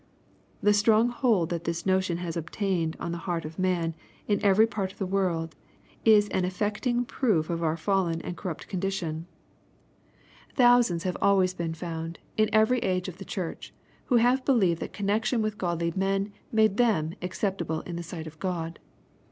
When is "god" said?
18.39-18.79